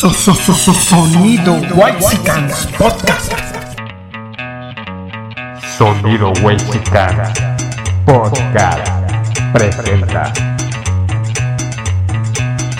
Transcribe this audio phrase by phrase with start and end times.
[0.00, 3.34] Sonido Whitesicans Podcast.
[5.76, 7.28] Sonido Whitesicans
[8.06, 8.88] Podcast
[9.52, 10.32] presenta.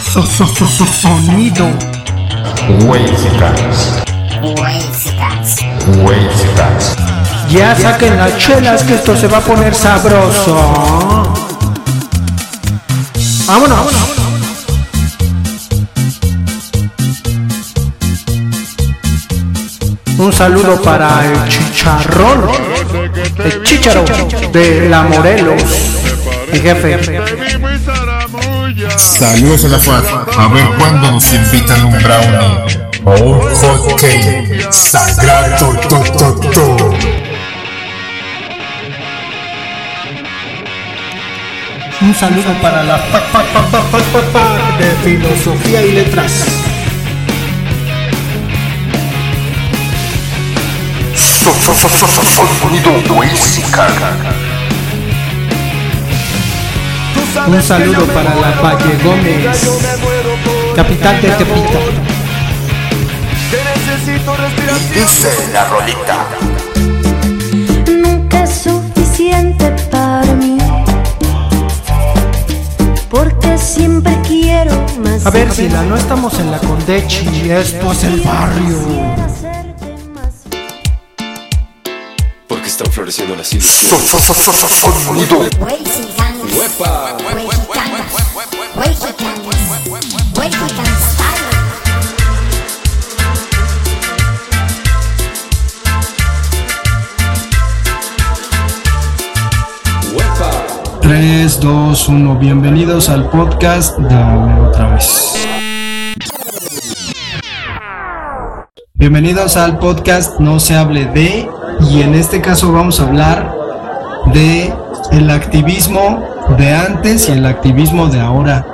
[0.01, 1.69] Sonido
[2.89, 4.01] Whitesicans.
[6.03, 6.97] Whitesicans.
[7.51, 10.57] Ya saquen las chelas que esto se va a poner sabroso.
[13.47, 14.20] Vámonos.
[20.21, 22.47] Un saludo para el chicharrón,
[23.43, 24.05] el chicharo
[24.53, 25.63] de la Morelos,
[26.53, 27.01] mi jefe.
[28.99, 30.05] Saludos a la FAD.
[30.37, 32.59] A ver cuándo nos invitan un brownie
[33.07, 35.75] o un hot cake sagrado.
[35.89, 36.91] To, to, to.
[42.03, 43.23] Un saludo para la pa
[44.79, 46.70] de filosofía y letras.
[57.47, 59.71] Un saludo para la Valle Gómez,
[60.77, 61.79] capital de Tepita.
[64.95, 66.27] Dice la rolita.
[67.89, 70.59] nunca es suficiente para mí.
[73.09, 74.73] Porque siempre quiero
[75.05, 75.25] más.
[75.25, 79.30] A ver, Sila, no estamos en la Condechi, esto es el barrio.
[82.81, 84.11] Están floreciendo las ilusiones.
[85.05, 85.39] Sonido.
[86.57, 87.17] ¡Huepa!
[101.03, 105.30] 3, 2, 1, bienvenidos al podcast Dame otra vez.
[109.01, 111.49] Bienvenidos al podcast No se hable de
[111.91, 113.51] y en este caso vamos a hablar
[114.35, 114.71] de
[115.11, 116.23] el activismo
[116.59, 118.67] de antes y el activismo de ahora.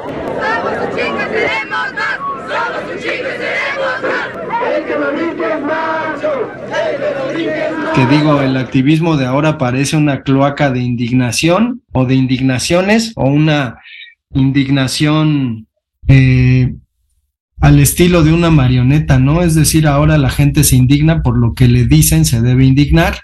[7.95, 13.27] que digo, el activismo de ahora parece una cloaca de indignación o de indignaciones o
[13.27, 13.79] una
[14.34, 15.69] indignación
[16.09, 16.75] eh,
[17.61, 19.43] al estilo de una marioneta, ¿no?
[19.43, 23.21] Es decir, ahora la gente se indigna por lo que le dicen, se debe indignar.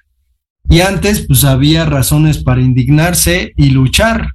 [0.69, 4.29] Y antes, pues había razones para indignarse y luchar,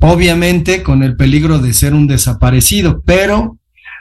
[0.00, 3.58] obviamente con el peligro de ser un desaparecido, pero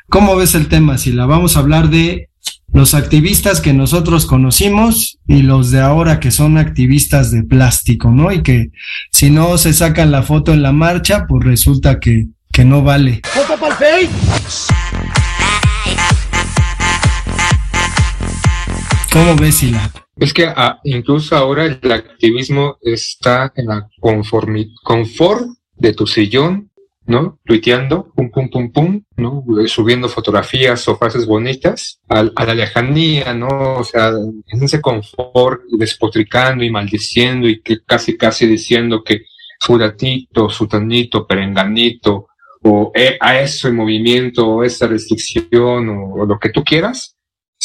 [0.09, 0.97] ¿cómo ves el tema?
[0.97, 2.29] Si la vamos a hablar de
[2.73, 8.31] los activistas que nosotros conocimos y los de ahora que son activistas de plástico, ¿no?
[8.31, 8.71] Y que
[9.11, 13.21] si no se sacan la foto en la marcha, pues resulta que, que no vale.
[19.11, 19.91] ¿Cómo ves, Sila?
[20.17, 26.69] Es que ah, incluso ahora el activismo está en la confort de tu sillón,
[27.07, 27.39] ¿no?
[27.45, 29.43] Tuiteando, pum, pum, pum, pum, ¿no?
[29.67, 33.79] Subiendo fotografías o frases bonitas al- a, la lejanía, ¿no?
[33.79, 39.23] O sea, en ese confort, despotricando y maldiciendo y que casi, casi diciendo que
[39.59, 42.27] furatito, sutanito, perenganito,
[42.63, 47.15] o eh, a ese movimiento, o esa restricción, o- o lo que tú quieras,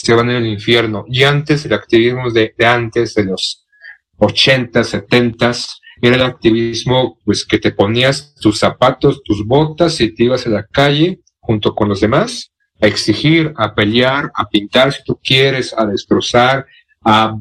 [0.03, 1.05] se van el infierno.
[1.09, 3.67] Y antes, el activismo de, de antes, de los
[4.19, 5.53] 80, 70,
[6.03, 10.51] era el activismo, pues, que te ponías tus zapatos, tus botas y te ibas a
[10.51, 15.75] la calle junto con los demás a exigir, a pelear, a pintar si tú quieres,
[15.77, 16.67] a destrozar,
[17.03, 17.35] a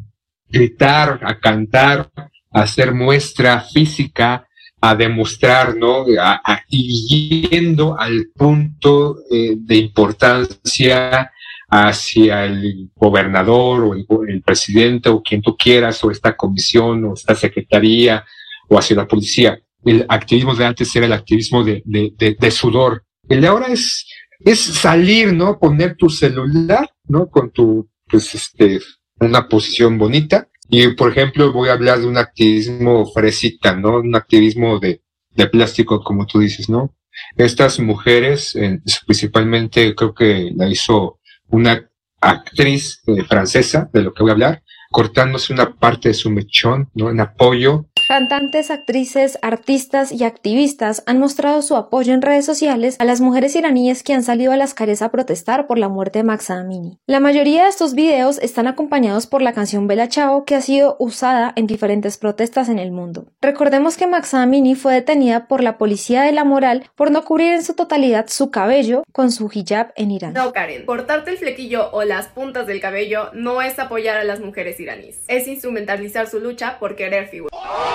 [0.47, 4.47] gritar, a cantar, a hacer muestra física,
[4.79, 6.05] a demostrar, ¿no?
[6.21, 11.31] A- a- yendo al punto eh, de importancia
[11.69, 17.35] hacia el gobernador o el, presidente o quien tú quieras, o esta comisión o esta
[17.35, 18.23] secretaría,
[18.69, 19.59] o hacia la policía.
[19.83, 23.03] El activismo de antes era el activismo de, de, de, de sudor.
[23.27, 24.07] El de ahora es,
[24.39, 25.59] es salir, ¿no?
[25.59, 27.29] Poner tu celular, ¿no?
[27.29, 28.79] Con tu, pues, este,
[29.19, 30.47] una posición bonita.
[30.69, 33.99] Y, por ejemplo, voy a hablar de un activismo fresita, ¿no?
[33.99, 35.01] Un activismo de,
[35.35, 36.95] de plástico, como tú dices, ¿no?
[37.37, 38.57] Estas mujeres,
[39.05, 41.19] principalmente creo que la hizo
[41.49, 41.89] una
[42.21, 46.89] actriz eh, francesa, de lo que voy a hablar, cortándose una parte de su mechón,
[46.93, 47.09] ¿no?
[47.09, 53.05] En apoyo Cantantes, actrices, artistas y activistas han mostrado su apoyo en redes sociales a
[53.05, 56.23] las mujeres iraníes que han salido a las calles a protestar por la muerte de
[56.23, 56.99] Mahsa Amini.
[57.07, 60.97] La mayoría de estos videos están acompañados por la canción Bella Chao que ha sido
[60.99, 63.25] usada en diferentes protestas en el mundo.
[63.41, 67.53] Recordemos que Mahsa Amini fue detenida por la policía de la moral por no cubrir
[67.53, 70.33] en su totalidad su cabello con su hijab en Irán.
[70.33, 74.41] No, Karen, cortarte el flequillo o las puntas del cabello no es apoyar a las
[74.41, 77.94] mujeres iraníes, es instrumentalizar su lucha por querer figurar.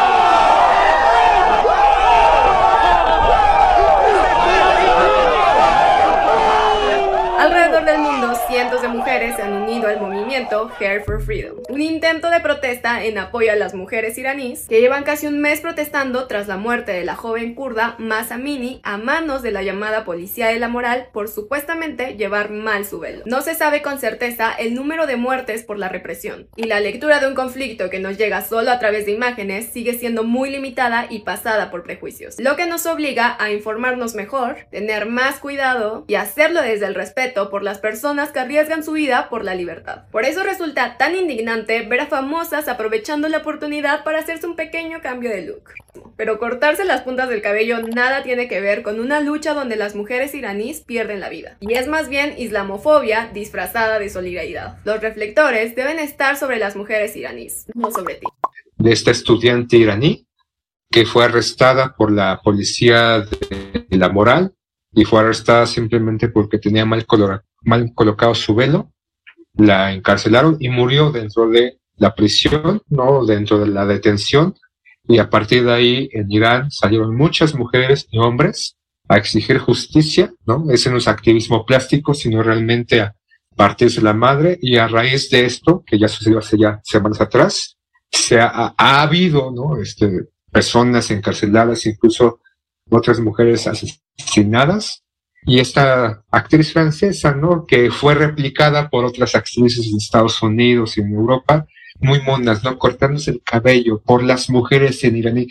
[8.61, 13.03] cientos de mujeres se han unido al movimiento Hair for Freedom, un intento de protesta
[13.03, 16.91] en apoyo a las mujeres iraníes que llevan casi un mes protestando tras la muerte
[16.91, 21.07] de la joven kurda Masa Amini a manos de la llamada Policía de la Moral
[21.11, 23.23] por supuestamente llevar mal su velo.
[23.25, 27.19] No se sabe con certeza el número de muertes por la represión, y la lectura
[27.19, 31.07] de un conflicto que nos llega solo a través de imágenes sigue siendo muy limitada
[31.09, 36.13] y pasada por prejuicios, lo que nos obliga a informarnos mejor, tener más cuidado y
[36.13, 40.03] hacerlo desde el respeto por las personas que arriesgan su vida por la libertad.
[40.11, 45.01] Por eso resulta tan indignante ver a famosas aprovechando la oportunidad para hacerse un pequeño
[45.01, 45.69] cambio de look.
[46.17, 49.95] Pero cortarse las puntas del cabello nada tiene que ver con una lucha donde las
[49.95, 51.55] mujeres iraníes pierden la vida.
[51.61, 54.77] Y es más bien islamofobia disfrazada de solidaridad.
[54.83, 58.27] Los reflectores deben estar sobre las mujeres iraníes, no sobre ti.
[58.77, 60.27] De esta estudiante iraní
[60.91, 64.53] que fue arrestada por la policía de la moral
[64.93, 68.91] y fue arrestada simplemente porque tenía mal, colora- mal colocado su velo.
[69.53, 74.55] La encarcelaron y murió dentro de la prisión, no dentro de la detención.
[75.07, 78.77] Y a partir de ahí, en Irán salieron muchas mujeres y hombres
[79.07, 80.71] a exigir justicia, ¿no?
[80.71, 83.15] Ese no es activismo plástico, sino realmente a
[83.55, 84.57] partirse la madre.
[84.61, 87.77] Y a raíz de esto, que ya sucedió hace ya semanas atrás,
[88.09, 89.81] se ha, ha habido, ¿no?
[89.81, 92.39] Este, personas encarceladas, incluso
[92.89, 95.03] otras mujeres asesinadas.
[95.43, 97.65] Y esta actriz francesa, ¿no?
[97.65, 101.65] Que fue replicada por otras actrices en Estados Unidos y en Europa,
[101.99, 102.77] muy monas, ¿no?
[102.77, 105.47] Cortándose el cabello por las mujeres en iraní.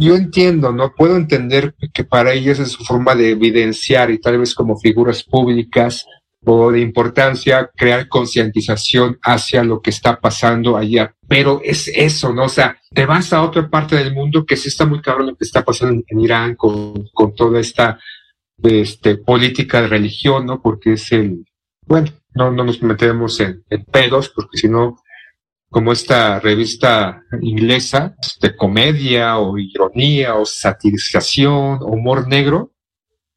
[0.00, 0.94] Yo entiendo, ¿no?
[0.96, 5.22] Puedo entender que para ellas es su forma de evidenciar y tal vez como figuras
[5.22, 6.04] públicas
[6.44, 11.14] o de importancia crear concientización hacia lo que está pasando allá.
[11.28, 12.44] Pero es eso, ¿no?
[12.44, 15.36] O sea, te vas a otra parte del mundo que sí está muy cabrón lo
[15.36, 17.98] que está pasando en, en Irán con, con toda esta
[18.62, 20.60] este, política de religión, ¿no?
[20.60, 21.44] Porque es el,
[21.86, 24.96] bueno, no, no nos metemos en, pedos, porque si no,
[25.70, 32.72] como esta revista inglesa de comedia o ironía o satirización humor negro,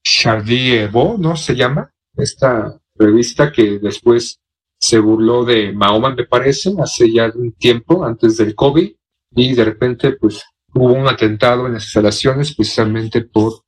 [0.03, 1.35] Charlie Hebdo, ¿no?
[1.35, 4.39] Se llama, esta revista que después
[4.79, 8.91] se burló de Mahoma, me parece, hace ya un tiempo, antes del COVID,
[9.35, 13.62] y de repente, pues, hubo un atentado en las instalaciones precisamente por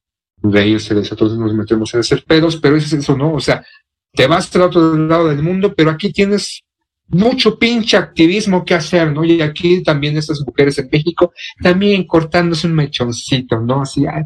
[0.44, 1.16] reírse de eso.
[1.16, 3.34] Entonces nos metemos en hacer pedos, pero es eso, ¿no?
[3.34, 3.66] O sea,
[4.12, 6.64] te vas al otro lado del mundo, pero aquí tienes
[7.08, 9.24] mucho pinche activismo que hacer, ¿no?
[9.24, 13.82] Y aquí también estas mujeres en México también cortándose un mechoncito, ¿no?
[13.82, 14.24] Así, ay,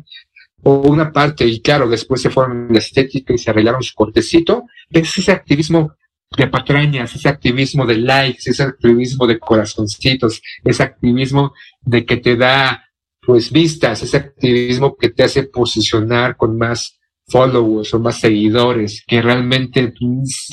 [0.64, 3.94] o una parte, y claro, después se fueron a la estética y se arreglaron su
[3.94, 5.94] cortecito, es ese activismo
[6.36, 12.36] de patrañas, ese activismo de likes, ese activismo de corazoncitos, ese activismo de que te
[12.36, 12.87] da,
[13.28, 16.98] pues, vistas, ese activismo que te hace posicionar con más
[17.28, 19.94] followers o más seguidores, que realmente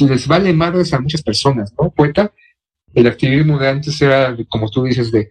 [0.00, 1.92] les vale madres a muchas personas, ¿no?
[1.92, 2.32] Cuenta,
[2.92, 5.28] el activismo de antes era, como tú dices, de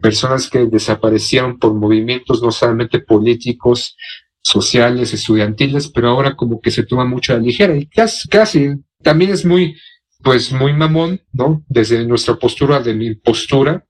[0.00, 3.96] personas que desaparecieron por movimientos no solamente políticos,
[4.42, 8.70] sociales, estudiantiles, pero ahora como que se toma mucho a la ligera y casi, casi
[9.00, 9.76] también es muy,
[10.24, 11.62] pues muy mamón, ¿no?
[11.68, 13.86] Desde nuestra postura, de mi postura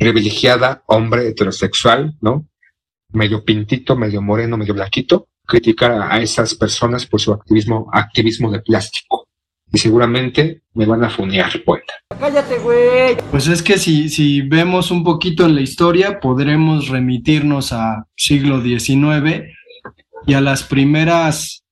[0.00, 2.48] privilegiada, hombre heterosexual, ¿no?
[3.12, 8.60] Medio pintito, medio moreno, medio blanquito, criticar a, esas personas por su activismo, activismo de
[8.60, 9.28] plástico.
[9.70, 11.92] Y seguramente me van a funear, poeta.
[13.30, 18.62] Pues es que si, si vemos un poquito en la historia, podremos remitirnos a siglo
[18.62, 19.44] XIX
[20.26, 21.62] y a las primeras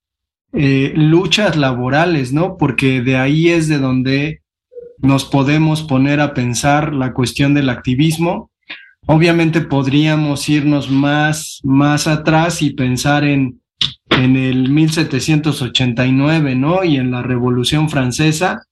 [0.53, 2.59] eh, luchas laborales, ¿no?
[2.59, 4.43] Porque de ahí es de donde
[5.01, 8.51] nos podemos poner a pensar la cuestión del activismo.
[9.07, 13.61] Obviamente podríamos irnos más, más atrás y pensar en,
[14.11, 16.85] en el 1789, ¿no?
[16.85, 18.63] Y en la Revolución Francesa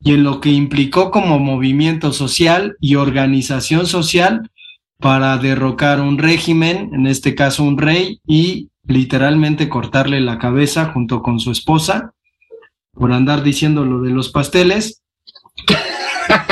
[0.00, 4.50] y en lo que implicó como movimiento social y organización social
[4.98, 11.22] para derrocar un régimen, en este caso un rey, y literalmente cortarle la cabeza junto
[11.22, 12.12] con su esposa
[12.92, 15.02] por andar diciendo lo de los pasteles.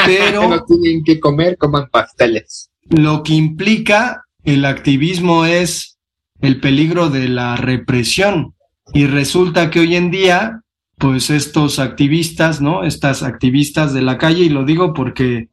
[0.07, 2.71] Pero no tienen que comer, coman pasteles.
[2.89, 5.99] lo que implica el activismo es
[6.41, 8.55] el peligro de la represión.
[8.93, 10.61] Y resulta que hoy en día,
[10.99, 12.85] pues estos activistas, ¿no?
[12.85, 15.49] Estas activistas de la calle, y lo digo porque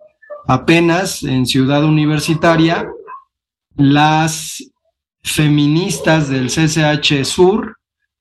[0.48, 2.90] apenas en Ciudad Universitaria,
[3.78, 4.64] las
[5.24, 7.78] feministas del CCH Sur,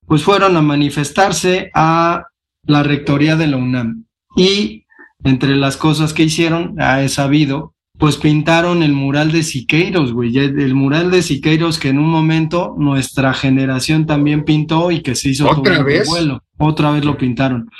[0.07, 2.25] pues fueron a manifestarse a
[2.65, 4.05] la rectoría de la UNAM.
[4.37, 4.85] Y
[5.25, 10.37] entre las cosas que hicieron, ah, he sabido, pues pintaron el mural de Siqueiros, güey,
[10.39, 15.29] el mural de Siqueiros que en un momento nuestra generación también pintó y que se
[15.29, 16.09] hizo ¿Otra todo vez?
[16.09, 16.43] revuelo.
[16.57, 17.71] Otra vez lo pintaron.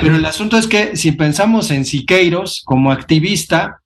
[0.00, 3.80] Pero el asunto es que si pensamos en Siqueiros como activista,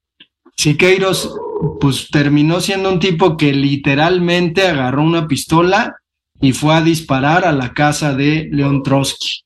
[0.55, 1.35] Siqueiros
[1.81, 5.97] pues terminó siendo un tipo que literalmente agarró una pistola
[6.41, 9.45] y fue a disparar a la casa de León Trotsky.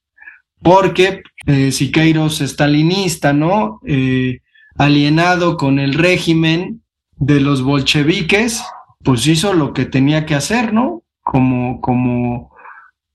[0.64, 3.80] Porque eh, Siqueiros estalinista, ¿no?
[3.87, 4.40] Eh,
[4.76, 6.83] alienado con el régimen
[7.16, 8.64] de los bolcheviques,
[9.04, 11.02] pues hizo lo que tenía que hacer, ¿no?
[11.23, 12.50] Como, como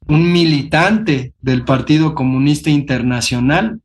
[0.08, 3.82] un militante del Partido Comunista Internacional.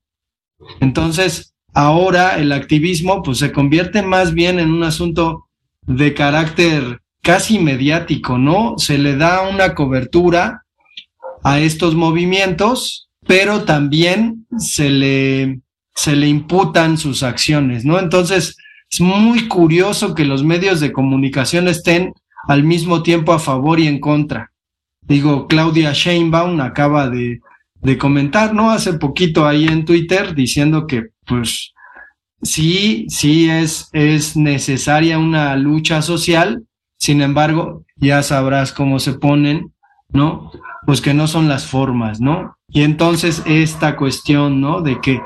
[0.81, 5.49] Entonces, ahora el activismo pues se convierte más bien en un asunto
[5.87, 8.75] de carácter casi mediático, ¿no?
[8.77, 10.65] Se le da una cobertura
[11.43, 15.61] a estos movimientos, pero también se le,
[15.95, 17.99] se le imputan sus acciones, ¿no?
[17.99, 18.57] Entonces,
[18.91, 22.13] es muy curioso que los medios de comunicación estén
[22.47, 24.53] al mismo tiempo a favor y en contra.
[25.01, 27.41] Digo, Claudia Sheinbaum acaba de,
[27.81, 28.71] de comentar, ¿no?
[28.71, 31.73] Hace poquito ahí en Twitter diciendo que, pues,
[32.43, 36.63] sí, sí es, es necesaria una lucha social,
[36.99, 39.73] sin embargo, ya sabrás cómo se ponen,
[40.09, 40.51] ¿no?
[40.87, 42.54] Pues que no son las formas, ¿no?
[42.75, 44.81] Y entonces esta cuestión, ¿no?
[44.81, 45.21] De que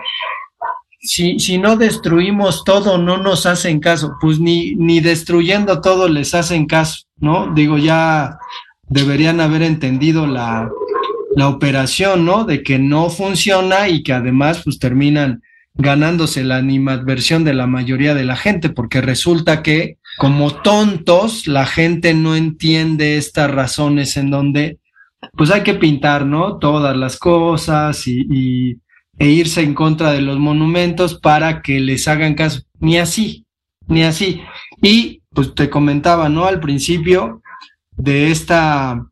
[1.01, 6.35] si, si no destruimos todo, no nos hacen caso, pues ni, ni destruyendo todo les
[6.35, 7.51] hacen caso, ¿no?
[7.55, 8.39] Digo, ya
[8.83, 10.71] deberían haber entendido la,
[11.37, 12.45] la operación, ¿no?
[12.45, 18.15] De que no funciona y que además pues terminan ganándose la animadversión de la mayoría
[18.15, 24.31] de la gente, porque resulta que como tontos la gente no entiende estas razones en
[24.31, 24.81] donde
[25.37, 26.59] pues hay que pintar, ¿no?
[26.59, 28.81] Todas las cosas y,
[29.19, 32.61] e irse en contra de los monumentos para que les hagan caso.
[32.79, 33.45] Ni así,
[33.87, 34.43] ni así.
[34.81, 36.45] Y pues te comentaba, ¿no?
[36.45, 37.43] Al principio
[37.97, 39.05] de esta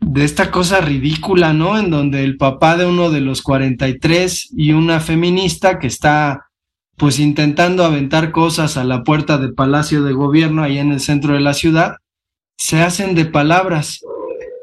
[0.00, 1.78] de esta cosa ridícula, ¿no?
[1.78, 6.50] En donde el papá de uno de los 43 y una feminista que está
[6.96, 11.34] pues intentando aventar cosas a la puerta del Palacio de Gobierno ahí en el centro
[11.34, 11.96] de la ciudad,
[12.56, 14.00] se hacen de palabras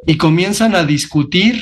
[0.06, 1.62] y comienzan a discutir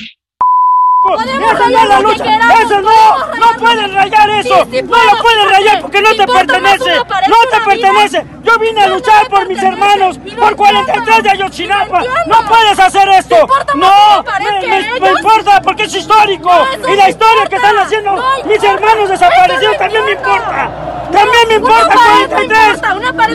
[1.02, 1.24] ¡Esa
[1.70, 2.24] no es la lucha!
[2.62, 3.18] ¡Eso no!
[3.36, 4.66] ¡No puedes rayar eso!
[4.66, 6.94] ¡No lo puedes rayar porque no te pertenece!
[6.94, 8.26] ¡No te pertenece!
[8.42, 10.18] ¡Yo vine a luchar por mis hermanos!
[10.38, 12.02] ¡Por 43 de Ayotzinapa!
[12.26, 13.36] ¡No puedes hacer esto!
[13.76, 14.22] ¡No!
[14.40, 16.50] Me, me- me importa porque es histórico!
[16.92, 20.70] ¡Y la historia que están haciendo mis hermanos desaparecidos también me importa!
[21.12, 21.94] ¡También me importa
[22.28, 22.80] 43!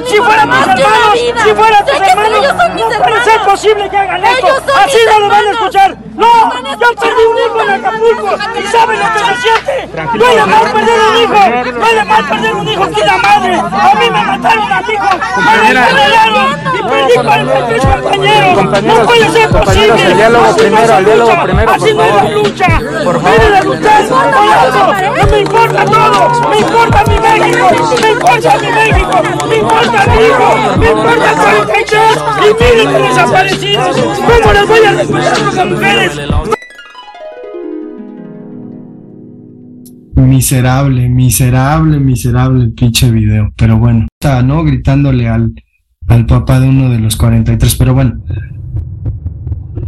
[0.08, 2.42] Si fueran mis hermanos, si fueran tus hermanos,
[2.76, 4.48] no puede ser posible que hagan esto.
[4.76, 5.98] Así no lo van a escuchar.
[6.16, 10.18] No, yo perdí un hijo en Acapulco y saben lo que se siente.
[10.18, 13.56] Duele más perder un hijo, duele más perder un hijo que una madre.
[13.56, 18.84] A mí me mataron a mi hijo, me y perdí 43 compañeros.
[18.84, 20.04] No puede ser posible.
[20.06, 23.04] El diálogo Así no primero, el diálogo lucha, primero, Así por no favor.
[23.04, 23.56] Por favor.
[23.66, 24.94] Por algo.
[25.16, 26.50] No me importa todo.
[26.50, 29.16] Me importa mi Me importa México.
[29.50, 30.50] Me importa hijo.
[30.80, 31.30] Me importa
[33.42, 33.56] el
[34.44, 34.82] 43
[35.58, 36.26] y miles de.
[40.16, 43.52] Miserable, miserable, miserable el pinche video.
[43.58, 44.64] Pero bueno, está, ¿no?
[44.64, 45.54] Gritándole al,
[46.08, 47.76] al papá de uno de los 43.
[47.76, 48.24] Pero bueno.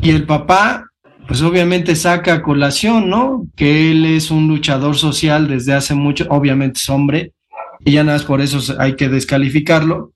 [0.01, 0.85] Y el papá,
[1.27, 3.47] pues obviamente saca colación, ¿no?
[3.55, 7.33] Que él es un luchador social desde hace mucho, obviamente es hombre,
[7.85, 10.13] y ya nada más por eso hay que descalificarlo.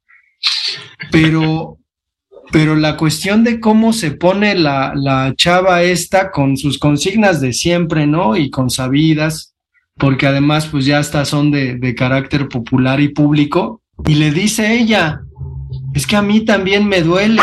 [1.11, 1.77] Pero,
[2.51, 7.53] pero la cuestión de cómo se pone la, la chava esta con sus consignas de
[7.53, 8.35] siempre, ¿no?
[8.35, 9.55] Y con sabidas,
[9.97, 14.73] porque además pues ya estas son de, de carácter popular y público, y le dice
[14.73, 15.21] ella,
[15.93, 17.41] es que a mí también me duele.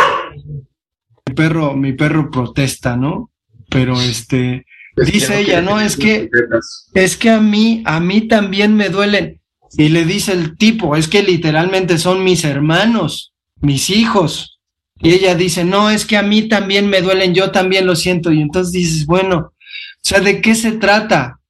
[1.26, 3.30] Mi perro, mi perro protesta, ¿no?
[3.70, 4.64] Pero este,
[4.96, 6.30] dice ella, no, es que,
[6.94, 9.37] es que a mí, a mí también me duelen.
[9.76, 14.58] Y le dice el tipo, es que literalmente son mis hermanos, mis hijos.
[15.00, 18.32] Y ella dice, no, es que a mí también me duelen, yo también lo siento.
[18.32, 19.52] Y entonces dices, bueno, o
[20.00, 21.40] sea, ¿de qué se trata?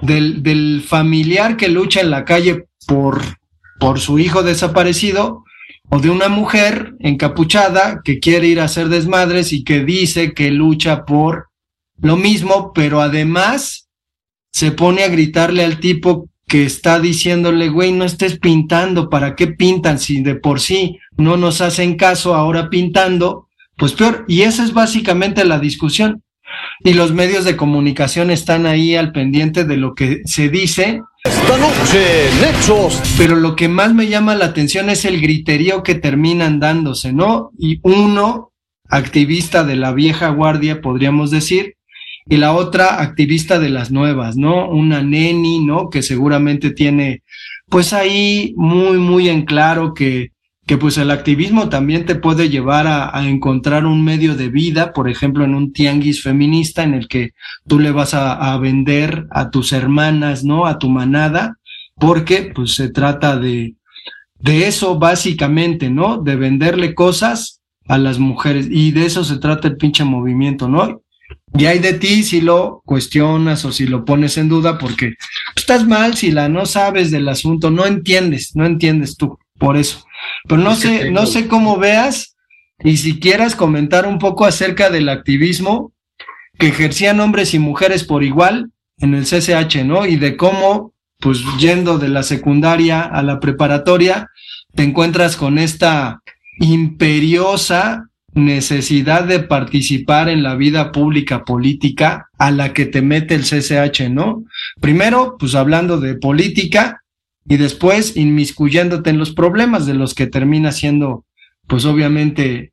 [0.00, 3.20] Del, del familiar que lucha en la calle por,
[3.78, 5.44] por su hijo desaparecido
[5.90, 10.50] o de una mujer encapuchada que quiere ir a hacer desmadres y que dice que
[10.50, 11.48] lucha por
[12.00, 13.88] lo mismo, pero además
[14.52, 19.46] se pone a gritarle al tipo que está diciéndole, güey, no estés pintando, ¿para qué
[19.46, 23.46] pintan si de por sí no nos hacen caso ahora pintando?
[23.76, 26.24] Pues peor, y esa es básicamente la discusión.
[26.82, 31.00] Y los medios de comunicación están ahí al pendiente de lo que se dice.
[31.22, 33.00] Esta noche, Nexos.
[33.16, 37.52] Pero lo que más me llama la atención es el griterío que terminan dándose, ¿no?
[37.60, 38.50] Y uno,
[38.88, 41.76] activista de la vieja guardia, podríamos decir,
[42.30, 44.68] y la otra activista de las nuevas, ¿no?
[44.70, 45.90] Una neni, ¿no?
[45.90, 47.24] Que seguramente tiene,
[47.68, 50.30] pues ahí muy, muy en claro que,
[50.64, 54.92] que pues el activismo también te puede llevar a, a, encontrar un medio de vida,
[54.92, 57.30] por ejemplo, en un tianguis feminista en el que
[57.66, 60.66] tú le vas a, a vender a tus hermanas, ¿no?
[60.66, 61.58] A tu manada,
[61.96, 63.74] porque pues se trata de,
[64.38, 66.18] de eso básicamente, ¿no?
[66.18, 71.02] De venderle cosas a las mujeres y de eso se trata el pinche movimiento, ¿no?
[71.54, 75.14] Y hay de ti si lo cuestionas o si lo pones en duda porque
[75.56, 80.04] estás mal si la no sabes del asunto, no entiendes, no entiendes tú, por eso.
[80.48, 82.36] Pero no sé, no sé cómo veas
[82.82, 85.92] y si quieras comentar un poco acerca del activismo
[86.58, 90.06] que ejercían hombres y mujeres por igual en el CCH, ¿no?
[90.06, 94.28] Y de cómo, pues yendo de la secundaria a la preparatoria,
[94.74, 96.22] te encuentras con esta
[96.58, 103.42] imperiosa necesidad de participar en la vida pública política a la que te mete el
[103.42, 104.44] CCH, ¿no?
[104.80, 107.02] Primero, pues hablando de política
[107.48, 111.24] y después inmiscuyéndote en los problemas de los que termina siendo,
[111.66, 112.72] pues obviamente,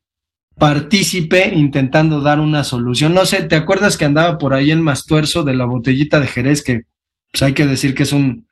[0.57, 3.13] partícipe intentando dar una solución.
[3.13, 6.63] No sé, ¿te acuerdas que andaba por ahí en Mastuerzo de la botellita de Jerez,
[6.63, 6.83] que
[7.31, 8.47] pues hay que decir que es un,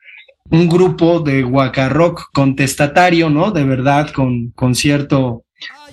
[0.50, 3.52] un grupo de guacarrock contestatario, ¿no?
[3.52, 5.45] De verdad, con, con cierto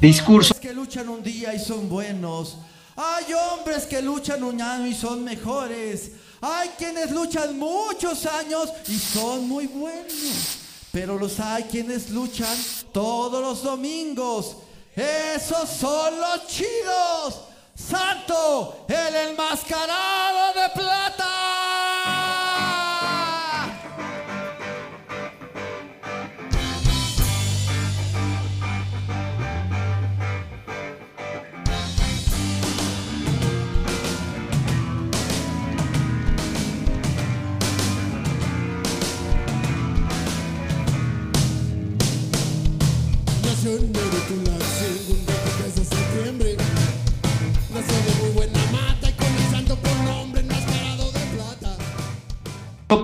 [0.02, 0.54] discurso.
[0.60, 2.58] que luchan un día y son buenos.
[2.96, 6.10] Hay hombres que luchan un año y son mejores.
[6.40, 10.58] Hay quienes luchan muchos años y son muy buenos.
[10.90, 12.54] Pero los hay quienes luchan
[12.92, 14.56] todos los domingos.
[14.94, 17.42] Esos son los chidos.
[17.74, 22.21] Santo, el enmascarado de plata.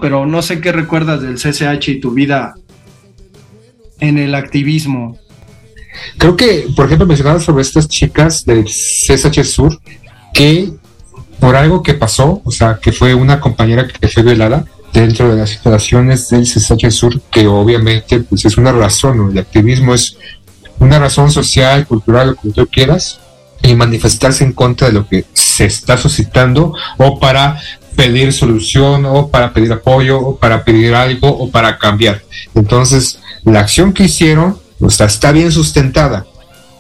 [0.00, 2.54] Pero no sé qué recuerdas del CCH y tu vida
[4.00, 5.18] en el activismo.
[6.18, 9.78] Creo que, por ejemplo, mencionabas sobre estas chicas del CSH Sur
[10.32, 10.70] que
[11.40, 15.37] por algo que pasó, o sea, que fue una compañera que fue violada dentro de
[15.37, 20.16] las instalaciones del CSH Sur, que obviamente pues es una razón, el activismo es
[20.80, 23.20] una razón social, cultural, lo que tú quieras,
[23.62, 27.61] y manifestarse en contra de lo que se está suscitando o para
[27.98, 32.22] pedir solución o para pedir apoyo o para pedir algo o para cambiar.
[32.54, 34.56] Entonces, la acción que hicieron
[34.88, 36.24] está bien sustentada.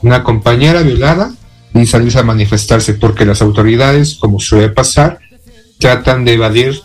[0.00, 1.32] Una compañera violada
[1.74, 5.18] y salirse a manifestarse porque las autoridades, como suele pasar,
[5.80, 6.80] tratan de evadir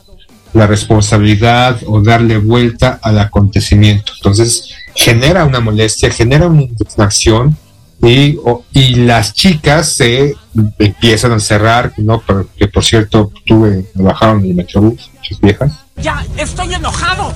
[0.53, 4.13] la responsabilidad o darle vuelta al acontecimiento.
[4.15, 7.55] Entonces, genera una molestia, genera una indignación
[8.03, 10.35] y, o, y las chicas se
[10.77, 12.19] empiezan a cerrar, ¿no?
[12.19, 15.85] Porque por cierto, tuve, me bajaron el metrobús, muchas viejas.
[15.97, 17.33] Ya, estoy enojado.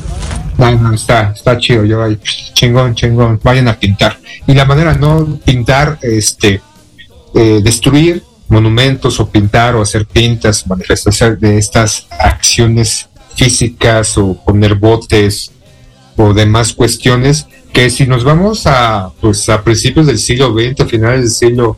[0.58, 2.20] No, no, está, está chido, yo ahí,
[2.54, 4.20] chingón, chingón, vayan a pintar.
[4.46, 6.62] Y la manera no pintar, este,
[7.36, 14.76] eh, destruir monumentos o pintar o hacer pintas, manifestaciones de estas acciones físicas o poner
[14.76, 15.52] botes
[16.16, 17.46] o demás cuestiones
[17.78, 21.78] que si nos vamos a pues a principios del siglo XX, finales del siglo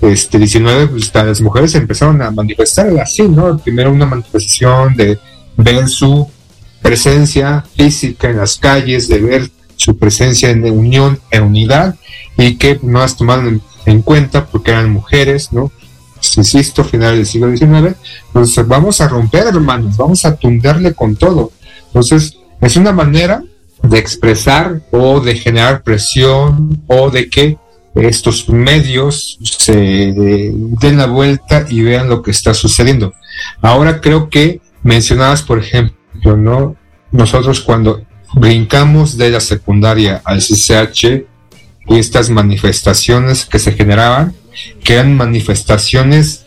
[0.00, 3.58] este, XIX, pues, las mujeres empezaron a manifestar así, ¿no?
[3.58, 5.18] Primero una manifestación de
[5.58, 6.26] ver su
[6.80, 11.94] presencia física en las calles, de ver su presencia en unión, en unidad,
[12.38, 15.70] y que no las tomaron en, en cuenta porque eran mujeres, ¿no?
[16.14, 17.98] Pues, insisto, finales del siglo XIX,
[18.28, 21.52] entonces vamos a romper, hermanos, vamos a tunderle con todo.
[21.88, 23.42] Entonces, es una manera
[23.82, 27.58] de expresar o de generar presión o de que
[27.94, 29.74] estos medios se
[30.14, 33.12] den la vuelta y vean lo que está sucediendo.
[33.60, 36.76] Ahora creo que mencionabas, por ejemplo, ¿no?
[37.10, 38.02] Nosotros cuando
[38.34, 41.26] brincamos de la secundaria al CCH
[41.88, 44.34] y estas manifestaciones que se generaban,
[44.82, 46.46] que eran manifestaciones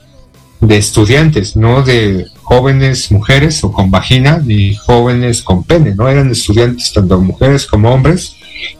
[0.62, 6.08] de estudiantes, no de jóvenes mujeres o con vagina, ni jóvenes con pene, ¿no?
[6.08, 8.36] Eran estudiantes tanto mujeres como hombres,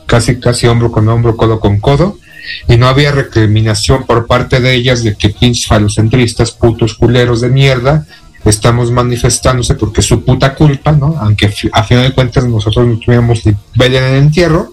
[0.06, 2.20] casi casi hombro con hombro, codo con codo,
[2.68, 7.50] y no había recriminación por parte de ellas de que pinches falocentristas, putos culeros de
[7.50, 8.06] mierda,
[8.46, 11.16] estamos manifestándose porque es su puta culpa, ¿no?
[11.20, 14.70] Aunque a final de cuentas nosotros no tuviéramos ni vela en el entierro,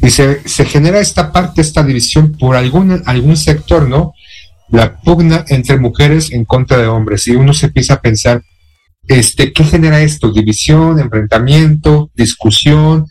[0.00, 4.14] y se, se genera esta parte, esta división por algún, algún sector, ¿no?
[4.70, 7.26] La pugna entre mujeres en contra de hombres.
[7.26, 8.42] Y uno se empieza a pensar,
[9.08, 10.32] este, ¿qué genera esto?
[10.32, 13.06] División, enfrentamiento, discusión,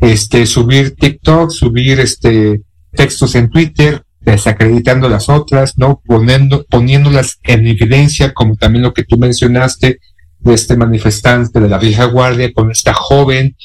[0.00, 6.00] este, subir TikTok, subir este, textos en Twitter, desacreditando las otras, ¿no?
[6.04, 9.98] Poniendo, poniéndolas en evidencia, como también lo que tú mencionaste,
[10.42, 13.56] de este manifestante de la vieja guardia con esta joven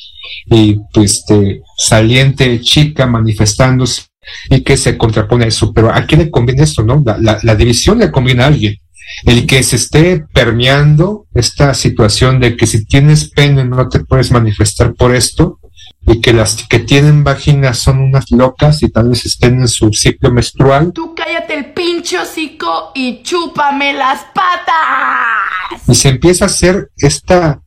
[0.46, 4.04] y pues este saliente chica manifestándose
[4.50, 5.74] y que se contrapone a eso.
[5.74, 7.04] Pero ¿a quién le conviene esto, no?
[7.06, 8.76] La, la, división le conviene a alguien.
[9.24, 14.32] El que se esté permeando esta situación de que si tienes pene no te puedes
[14.32, 15.60] manifestar por esto
[16.06, 19.92] y que las que tienen vagina son unas locas y tal vez estén en su
[19.92, 20.92] ciclo menstrual.
[20.94, 25.88] Tú cállate el pincho hocico y chúpame las patas.
[25.88, 27.62] Y se empieza a hacer esta,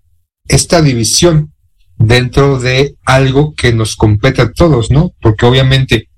[0.46, 1.52] esta división
[1.96, 5.12] dentro de algo que nos compete a todos, ¿no?
[5.20, 6.08] Porque obviamente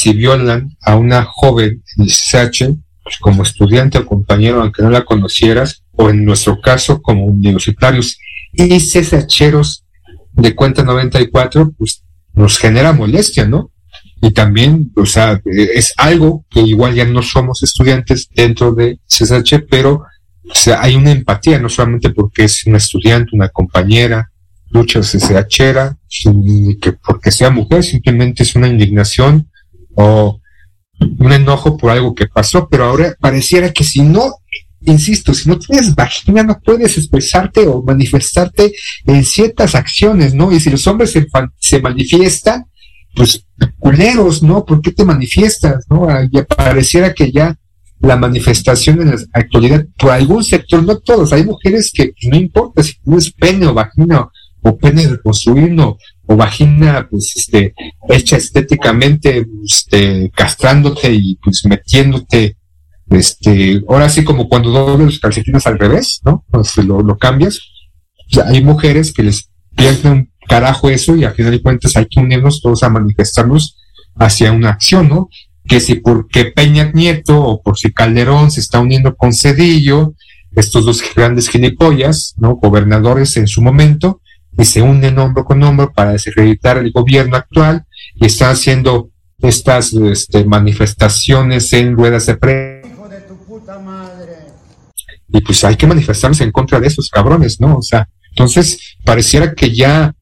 [0.00, 4.88] si violan a una joven en el CH, pues como estudiante o compañero, aunque no
[4.88, 8.18] la conocieras, o en nuestro caso como universitarios
[8.52, 9.84] y CSHeros
[10.32, 13.72] de cuenta 94, pues nos genera molestia, ¿no?
[14.22, 19.66] Y también, o sea, es algo que igual ya no somos estudiantes dentro de CSH,
[19.70, 20.04] pero
[20.48, 24.30] o sea, hay una empatía, no solamente porque es una estudiante, una compañera,
[24.70, 25.98] lucha CSHera,
[26.80, 29.49] que porque sea mujer, simplemente es una indignación
[30.00, 30.40] o
[31.18, 34.32] un enojo por algo que pasó, pero ahora pareciera que si no
[34.82, 38.72] insisto, si no tienes vagina no puedes expresarte o manifestarte
[39.04, 40.50] en ciertas acciones, ¿no?
[40.52, 41.26] Y si los hombres se,
[41.58, 42.64] se manifiestan,
[43.14, 43.44] pues
[43.78, 44.64] culeros, ¿no?
[44.64, 46.08] ¿Por qué te manifiestas, no?
[46.08, 47.56] Ah, ya pareciera que ya
[48.00, 52.82] la manifestación en la actualidad, por algún sector, no todos, hay mujeres que no importa
[52.82, 54.28] si tienes pene o vagina
[54.62, 55.98] o, pene reconstruido
[56.30, 57.74] o vagina, pues, este,
[58.08, 62.56] hecha estéticamente, este, castrándote y pues metiéndote
[63.10, 66.44] este, ahora sí como cuando dobles los calcetines al revés, ¿no?
[66.48, 67.58] Pues lo, lo cambias.
[68.46, 72.20] hay mujeres que les pierden un carajo eso y a final de cuentas hay que
[72.20, 73.76] unirnos todos a manifestarnos
[74.14, 75.28] hacia una acción, ¿no?
[75.66, 80.14] Que si porque Peña Nieto o por si Calderón se está uniendo con Cedillo,
[80.54, 82.54] estos dos grandes gilipollas, ¿no?
[82.54, 84.20] Gobernadores en su momento,
[84.58, 87.84] y se unen hombro con hombro para desacreditar el gobierno actual
[88.14, 92.80] y están haciendo estas este, manifestaciones en ruedas de prensa
[95.32, 97.76] y pues hay que manifestarse en contra de esos cabrones, ¿no?
[97.76, 100.14] O sea, entonces pareciera que ya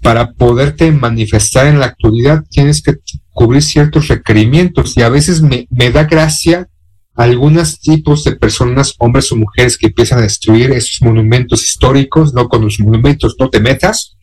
[0.00, 2.96] para poderte manifestar en la actualidad tienes que
[3.30, 6.68] cubrir ciertos requerimientos y a veces me, me da gracia
[7.14, 12.48] algunos tipos de personas, hombres o mujeres, que empiezan a destruir esos monumentos históricos, no
[12.48, 14.16] con los monumentos no te metas,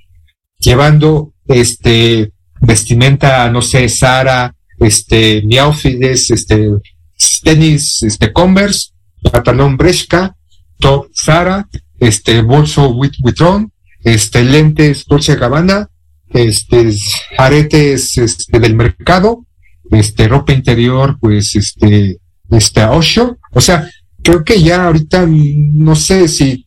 [0.59, 6.69] llevando este vestimenta, no sé, Sara, este, Miaufides, este,
[7.43, 8.91] tenis, este, Converse,
[9.31, 10.35] pantalón Bresca,
[10.79, 11.67] top Zara,
[11.99, 13.71] este bolso Witron,
[14.03, 15.89] este lentes Dolce Gabbana,
[16.29, 16.93] este
[17.37, 19.45] aretes este, del mercado,
[19.91, 22.19] este ropa interior, pues este
[22.51, 23.89] este Osho, o sea,
[24.23, 26.65] creo que ya ahorita no sé si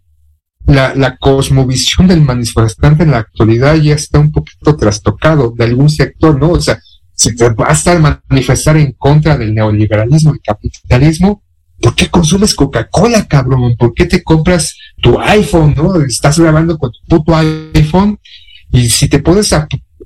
[0.66, 5.90] la, la cosmovisión del manifestante en la actualidad ya está un poquito trastocado de algún
[5.90, 6.50] sector, ¿no?
[6.52, 6.78] O sea,
[7.14, 11.42] se va a estar manifestar en contra del neoliberalismo y capitalismo,
[11.80, 13.76] ¿por qué consumes Coca-Cola, cabrón?
[13.76, 16.00] ¿Por qué te compras tu iPhone, no?
[16.02, 18.18] Estás grabando con tu puto iPhone
[18.70, 19.54] y si te puedes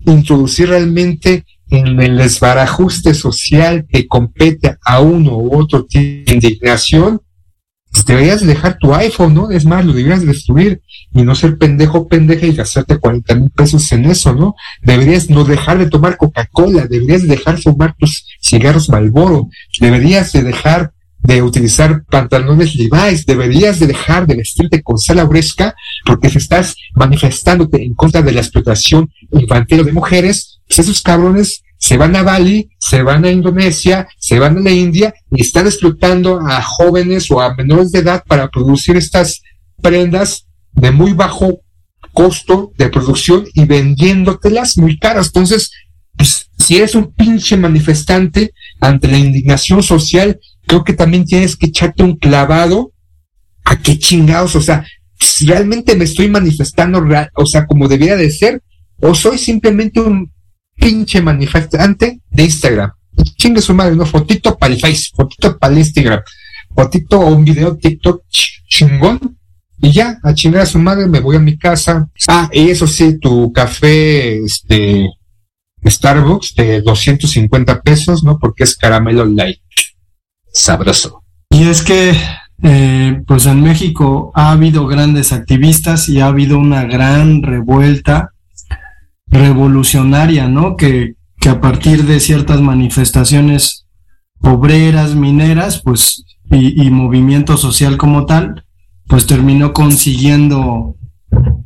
[0.07, 7.21] introducir realmente en el desbarajuste social que compete a uno u otro tipo de indignación,
[7.91, 9.51] pues deberías dejar tu iPhone, ¿no?
[9.51, 10.83] Es más, lo deberías destruir
[11.15, 14.55] y no ser pendejo pendeja y gastarte 40 mil pesos en eso, ¿no?
[14.83, 19.49] Deberías no dejar de tomar Coca-Cola, deberías dejar fumar tus cigarros Malboro,
[19.81, 25.75] deberías de dejar de utilizar pantalones Levi's, deberías de dejar de vestirte con sala fresca
[26.05, 31.97] porque estás manifestándote en contra de la explotación infantil de mujeres, pues esos cabrones se
[31.97, 36.41] van a Bali, se van a Indonesia, se van a la India y están explotando
[36.41, 39.43] a jóvenes o a menores de edad para producir estas
[39.81, 41.61] prendas de muy bajo
[42.13, 45.27] costo de producción y vendiéndotelas muy caras.
[45.27, 45.71] Entonces,
[46.17, 51.67] pues, si eres un pinche manifestante ante la indignación social, creo que también tienes que
[51.67, 52.93] echarte un clavado
[53.65, 54.87] a qué chingados, o sea,
[55.41, 58.63] realmente me estoy manifestando, o sea, como debiera de ser,
[59.01, 60.33] o soy simplemente un
[60.77, 62.93] pinche manifestante de Instagram.
[63.37, 64.05] Chingue su madre, ¿no?
[64.07, 66.21] Fotito para el Face, fotito para el Instagram,
[66.75, 69.39] fotito o un video TikTok ch- chingón.
[69.81, 72.09] Y ya, a chingar a su madre, me voy a mi casa.
[72.29, 75.07] Ah, y eso sí, tu café, este,
[75.85, 78.39] Starbucks de 250 pesos, ¿no?
[78.39, 79.61] Porque es caramelo light.
[80.53, 81.23] Sabroso.
[81.51, 82.13] Y es que,
[82.63, 88.31] eh, pues en México ha habido grandes activistas y ha habido una gran revuelta
[89.27, 90.77] revolucionaria, ¿no?
[90.77, 93.87] Que, que a partir de ciertas manifestaciones
[94.41, 98.65] obreras, mineras, pues, y, y movimiento social como tal,
[99.07, 100.97] pues terminó consiguiendo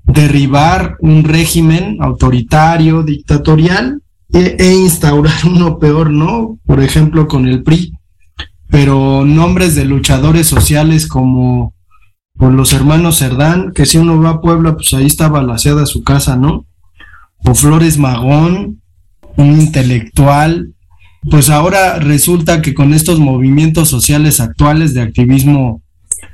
[0.05, 6.59] derribar un régimen autoritario, dictatorial, e, e instaurar uno peor, ¿no?
[6.65, 7.93] Por ejemplo, con el PRI
[8.71, 11.75] pero nombres de luchadores sociales como
[12.35, 16.03] por los hermanos Cerdán, que si uno va a Puebla, pues ahí está balaseada su
[16.03, 16.65] casa, ¿no?
[17.45, 18.81] O Flores Magón,
[19.37, 20.75] un intelectual.
[21.31, 25.83] Pues ahora resulta que con estos movimientos sociales actuales de activismo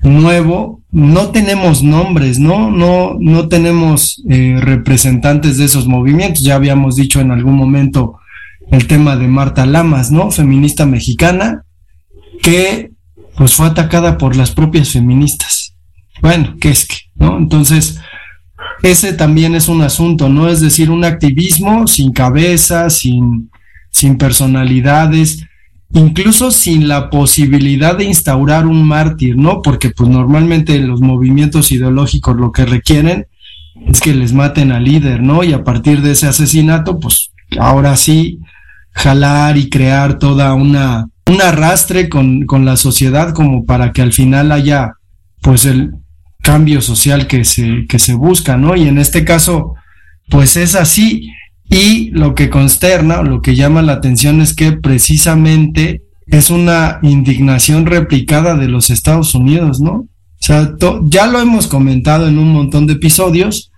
[0.02, 2.70] nuevo, no tenemos nombres, ¿no?
[2.70, 6.42] No, no tenemos eh, representantes de esos movimientos.
[6.42, 8.18] Ya habíamos dicho en algún momento
[8.70, 10.30] el tema de Marta Lamas, ¿no?
[10.30, 11.64] Feminista mexicana,
[12.42, 12.92] que
[13.36, 15.74] pues fue atacada por las propias feministas.
[16.22, 16.96] Bueno, ¿qué es que?
[17.14, 17.36] ¿No?
[17.36, 18.00] Entonces,
[18.82, 20.48] ese también es un asunto, ¿no?
[20.48, 23.50] Es decir, un activismo sin cabeza, sin,
[23.90, 25.46] sin personalidades,
[25.92, 29.62] incluso sin la posibilidad de instaurar un mártir, ¿no?
[29.62, 33.26] Porque pues normalmente los movimientos ideológicos lo que requieren
[33.86, 35.44] es que les maten al líder, ¿no?
[35.44, 38.40] Y a partir de ese asesinato, pues ahora sí,
[38.92, 44.12] jalar y crear toda una, un arrastre con, con la sociedad como para que al
[44.12, 44.94] final haya
[45.42, 45.94] pues el
[46.46, 48.76] cambio social que se, que se busca, ¿no?
[48.76, 49.74] Y en este caso,
[50.30, 51.32] pues es así.
[51.68, 57.84] Y lo que consterna, lo que llama la atención es que precisamente es una indignación
[57.84, 59.92] replicada de los Estados Unidos, ¿no?
[59.92, 60.72] O sea,
[61.06, 63.72] ya lo hemos comentado en un montón de episodios,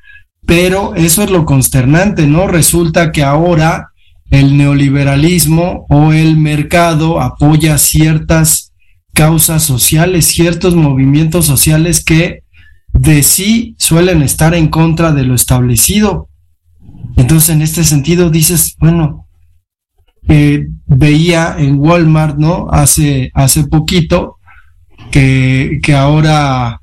[0.45, 2.49] pero eso es lo consternante, ¿no?
[2.49, 3.93] Resulta que ahora
[4.31, 8.75] el neoliberalismo o el mercado apoya ciertas
[9.15, 12.43] causas sociales, ciertos movimientos sociales que
[12.93, 16.29] de sí suelen estar en contra de lo establecido.
[17.17, 19.27] Entonces, en este sentido, dices, bueno,
[20.29, 22.69] eh, veía en Walmart, ¿no?
[22.71, 24.37] Hace, hace poquito,
[25.11, 26.81] que, que ahora,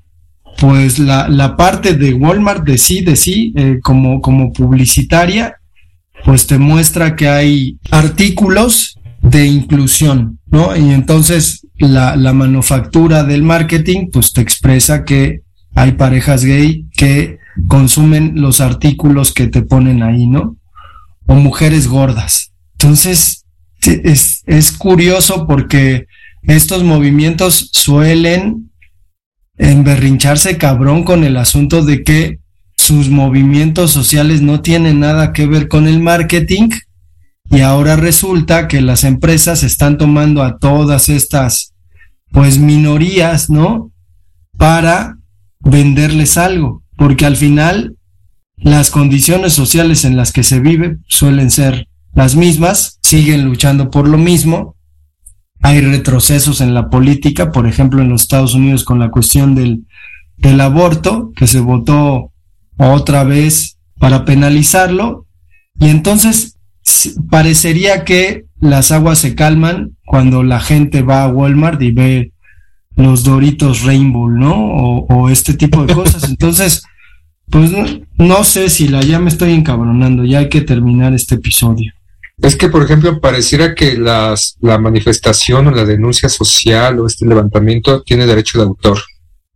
[0.58, 5.56] pues la, la parte de Walmart de sí, de sí, eh, como, como publicitaria,
[6.24, 10.76] pues te muestra que hay artículos de inclusión, ¿no?
[10.76, 15.42] Y entonces la, la manufactura del marketing, pues te expresa que
[15.76, 20.58] hay parejas gay que consumen los artículos que te ponen ahí, ¿no?
[21.28, 22.54] O mujeres gordas.
[22.74, 23.46] Entonces,
[23.82, 26.08] es, es curioso porque
[26.44, 28.72] estos movimientos suelen
[29.58, 32.40] emberrincharse cabrón con el asunto de que
[32.76, 36.70] sus movimientos sociales no tienen nada que ver con el marketing
[37.50, 41.74] y ahora resulta que las empresas están tomando a todas estas
[42.32, 43.92] pues minorías, ¿no?
[44.58, 45.18] Para
[45.66, 47.98] venderles algo, porque al final
[48.56, 54.08] las condiciones sociales en las que se vive suelen ser las mismas, siguen luchando por
[54.08, 54.76] lo mismo,
[55.62, 59.86] hay retrocesos en la política, por ejemplo en los Estados Unidos con la cuestión del,
[60.38, 62.32] del aborto, que se votó
[62.78, 65.26] otra vez para penalizarlo,
[65.80, 66.58] y entonces
[67.30, 72.32] parecería que las aguas se calman cuando la gente va a Walmart y ve
[72.96, 74.54] los Doritos Rainbow, ¿no?
[74.54, 76.24] O, o este tipo de cosas.
[76.30, 76.84] Entonces,
[77.50, 77.86] pues no,
[78.18, 81.92] no sé si la ya me estoy encabronando, ya hay que terminar este episodio.
[82.42, 87.26] Es que, por ejemplo, pareciera que las, la manifestación o la denuncia social o este
[87.26, 89.00] levantamiento tiene derecho de autor.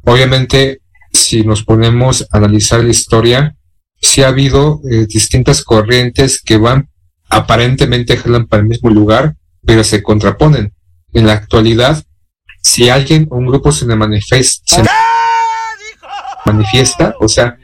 [0.06, 0.80] Obviamente,
[1.12, 3.56] si nos ponemos a analizar la historia,
[4.02, 6.90] sí ha habido eh, distintas corrientes que van
[7.30, 10.74] aparentemente jalan para el mismo lugar, pero se contraponen.
[11.12, 12.04] En la actualidad,
[12.62, 14.84] si alguien o un grupo se manifiesta, se
[16.46, 17.58] manifiesta, o sea,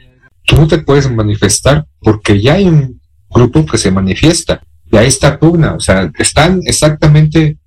[0.45, 4.61] tú no te puedes manifestar porque ya hay un grupo que se manifiesta.
[4.91, 7.57] Y ahí está pugna, o sea, están exactamente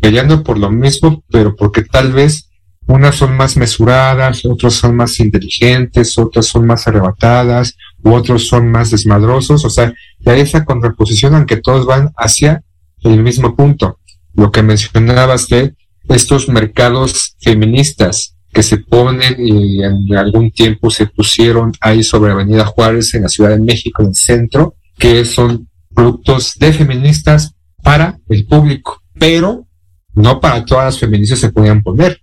[0.00, 2.50] peleando por lo mismo, pero porque tal vez
[2.86, 8.70] unas son más mesuradas, otras son más inteligentes, otras son más arrebatadas, u otros son
[8.70, 9.92] más desmadrosos, o sea,
[10.24, 12.62] hay esa contraposición aunque todos van hacia
[13.02, 13.98] el mismo punto.
[14.34, 15.74] Lo que mencionabas de
[16.08, 22.64] estos mercados feministas que se ponen y en algún tiempo se pusieron ahí sobre Avenida
[22.64, 28.18] Juárez en la Ciudad de México, en el centro, que son productos de feministas para
[28.28, 29.66] el público, pero
[30.14, 32.22] no para todas las feministas se podían poner,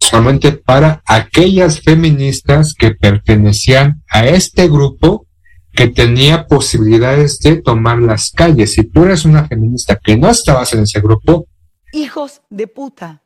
[0.00, 5.26] solamente para aquellas feministas que pertenecían a este grupo
[5.72, 8.74] que tenía posibilidades de tomar las calles.
[8.74, 11.46] Si tú eres una feminista que no estabas en ese grupo,
[11.92, 13.22] Hijos de puta.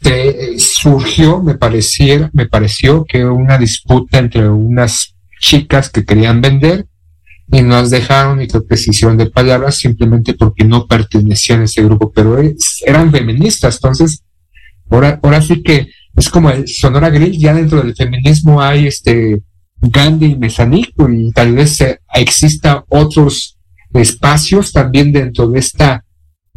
[0.00, 6.86] te surgió, me pareció, me pareció que una disputa entre unas chicas que querían vender
[7.50, 11.82] y nos dejaron y creo que se de palabras simplemente porque no pertenecían a ese
[11.82, 12.38] grupo, pero
[12.86, 14.24] eran feministas, entonces
[14.90, 19.42] ahora, ahora sí que es como el Sonora Grill, ya dentro del feminismo hay este
[19.80, 23.58] Gandhi y Mezanico y tal vez eh, exista otros
[23.92, 26.04] espacios también dentro de esta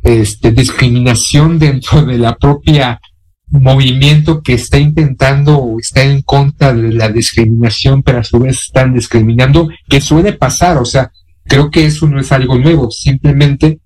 [0.06, 3.02] este, discriminación dentro de la propia
[3.50, 8.62] movimiento que está intentando o está en contra de la discriminación, pero a su vez
[8.62, 11.12] están discriminando, que suele pasar, o sea,
[11.44, 13.80] creo que eso no es algo nuevo, simplemente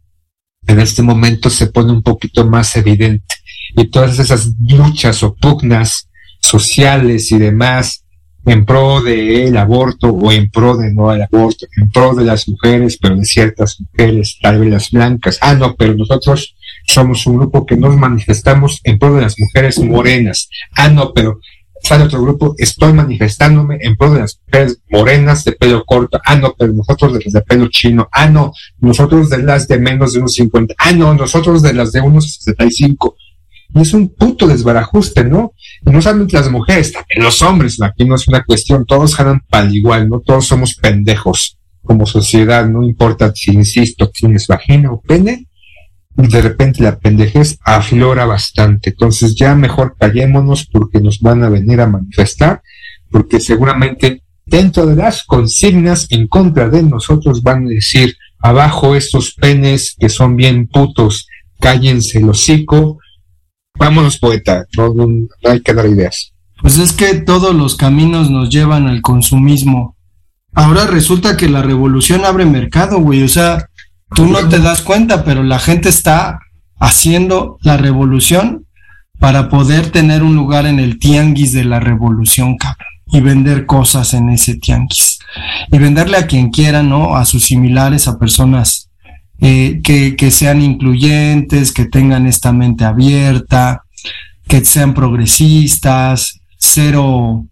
[0.67, 3.35] en este momento se pone un poquito más evidente.
[3.77, 6.09] Y todas esas luchas o pugnas
[6.41, 8.03] sociales y demás
[8.45, 12.47] en pro del aborto o en pro de no al aborto, en pro de las
[12.47, 15.37] mujeres, pero de ciertas mujeres, tal vez las blancas.
[15.41, 19.79] Ah, no, pero nosotros somos un grupo que nos manifestamos en pro de las mujeres
[19.79, 20.49] morenas.
[20.75, 21.39] Ah, no, pero
[21.81, 26.19] sale otro grupo, estoy manifestándome en pro de las mujeres morenas de pelo corto.
[26.25, 28.09] Ah, no, pero nosotros de las de pelo chino.
[28.11, 30.75] Ah, no, nosotros de las de menos de unos 50.
[30.77, 33.15] Ah, no, nosotros de las de unos 65.
[33.73, 35.53] Y es un puto desbarajuste, ¿no?
[35.85, 39.41] Y no solamente las mujeres, también los hombres, aquí no es una cuestión, todos ganan
[39.49, 40.19] pal igual, ¿no?
[40.21, 45.47] Todos somos pendejos como sociedad, no importa si, insisto, tienes vagina o pene,
[46.17, 48.89] y de repente la pendejez aflora bastante.
[48.89, 52.61] Entonces ya mejor callémonos porque nos van a venir a manifestar,
[53.09, 59.33] porque seguramente dentro de las consignas en contra de nosotros van a decir, abajo estos
[59.33, 61.27] penes que son bien putos,
[61.59, 62.97] cállense el hocico,
[63.79, 66.33] vámonos poeta, no, no- hay que dar ideas.
[66.61, 69.95] Pues es que todos los caminos nos llevan al consumismo.
[70.53, 73.23] Ahora resulta que la revolución abre mercado, güey.
[73.23, 73.69] O sea,
[74.13, 76.39] tú no te das cuenta, pero la gente está
[76.79, 78.65] haciendo la revolución
[79.19, 82.85] para poder tener un lugar en el tianguis de la revolución, cabrón.
[83.11, 85.19] Y vender cosas en ese tianguis.
[85.71, 87.15] Y venderle a quien quiera, ¿no?
[87.15, 88.88] A sus similares, a personas
[89.41, 93.83] eh, que, que sean incluyentes, que tengan esta mente abierta,
[94.47, 97.45] que sean progresistas, cero,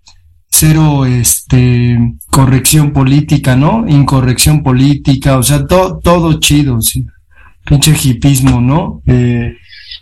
[0.49, 1.97] cero, este,
[2.29, 3.85] corrección política, ¿no?
[3.87, 6.79] Incorrección política, o sea, to- todo chido.
[7.65, 9.01] Pinche hipismo, ¿no?
[9.05, 9.55] Eh,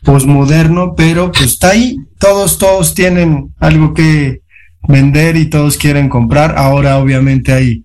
[0.03, 4.41] posmoderno, pero pues está ahí, todos, todos tienen algo que
[4.87, 6.55] vender y todos quieren comprar.
[6.57, 7.83] Ahora, obviamente, hay,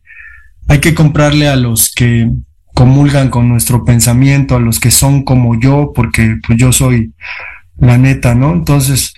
[0.68, 2.30] hay que comprarle a los que
[2.80, 7.12] comulgan con nuestro pensamiento, a los que son como yo, porque pues yo soy
[7.76, 8.54] la neta, ¿no?
[8.54, 9.12] Entonces,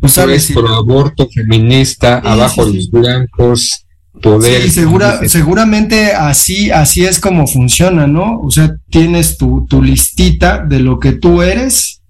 [0.00, 3.86] pues sabes, pro aborto, feminista, Sí, abajo sí, los blancos,
[4.20, 4.62] poder.
[4.62, 8.40] Sí, segura, seguramente así, así es como funciona, ¿no?
[8.40, 12.02] O sea, tienes tu, tu listita de lo que tú eres,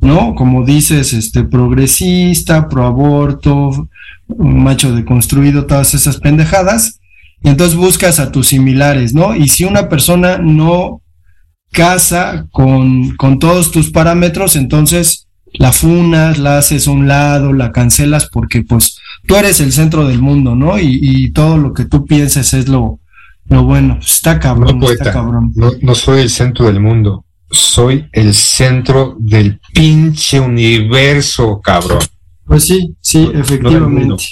[0.00, 0.34] ¿no?
[0.34, 3.88] Como dices, este, progresista, pro aborto,
[4.36, 6.97] macho deconstruido, todas esas pendejadas.
[7.42, 9.34] Y entonces buscas a tus similares, ¿no?
[9.34, 11.02] Y si una persona no
[11.72, 17.72] casa con, con todos tus parámetros, entonces la funas, la haces a un lado, la
[17.72, 20.78] cancelas porque pues tú eres el centro del mundo, ¿no?
[20.78, 23.00] Y, y todo lo que tú pienses es lo,
[23.46, 23.98] lo bueno.
[24.00, 25.52] Está cabrón, No, está cabrón.
[25.54, 32.00] no, no soy el centro del mundo, soy el centro del pinche universo, cabrón.
[32.44, 34.24] Pues sí, sí, No efectivamente.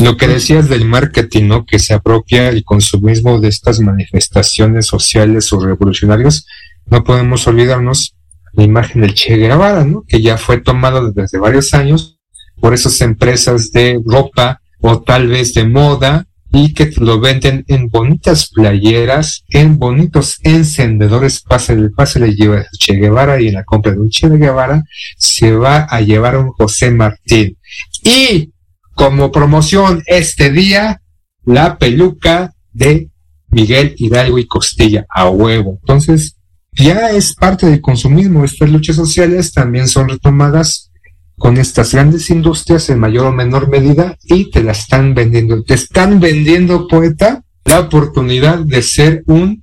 [0.00, 1.66] Lo que decías del marketing, ¿no?
[1.66, 6.46] Que se apropia el consumismo de estas manifestaciones sociales o revolucionarias,
[6.86, 8.16] no podemos olvidarnos
[8.52, 10.04] la imagen del Che Guevara, ¿no?
[10.06, 12.18] Que ya fue tomada desde varios años
[12.60, 17.88] por esas empresas de ropa o tal vez de moda y que lo venden en
[17.88, 23.92] bonitas playeras, en bonitos encendedores, pásale, pásale, lleva el Che Guevara y en la compra
[23.92, 24.84] de un Che Guevara
[25.18, 27.56] se va a llevar un José Martín.
[28.04, 28.53] Y
[28.94, 31.02] como promoción este día,
[31.44, 33.10] la peluca de
[33.48, 35.78] Miguel Hidalgo y Costilla a huevo.
[35.82, 36.36] Entonces,
[36.72, 38.44] ya es parte del consumismo.
[38.44, 40.90] Estas luchas sociales también son retomadas
[41.36, 45.62] con estas grandes industrias en mayor o menor medida y te la están vendiendo.
[45.62, 49.62] Te están vendiendo, poeta, la oportunidad de ser un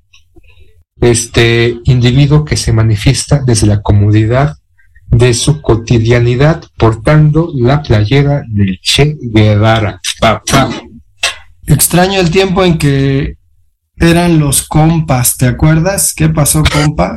[1.01, 4.57] este individuo que se manifiesta desde la comodidad
[5.11, 9.99] de su cotidianidad portando la playera del Che Guevara.
[10.19, 10.69] Papá.
[11.67, 13.37] Extraño el tiempo en que
[13.97, 16.13] eran los compas, ¿te acuerdas?
[16.13, 17.15] ¿Qué pasó, compa?